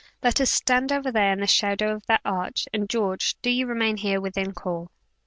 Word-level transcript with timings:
Let 0.23 0.41
us 0.41 0.49
stand 0.49 0.91
over 0.91 1.11
there 1.11 1.31
in 1.31 1.41
the 1.41 1.45
shadow 1.45 1.93
of 1.93 2.07
that 2.07 2.21
arch; 2.25 2.67
and, 2.73 2.89
George, 2.89 3.35
do 3.43 3.51
you 3.51 3.67
remain 3.67 3.97
here 3.97 4.19
within 4.19 4.51
call." 4.51 4.89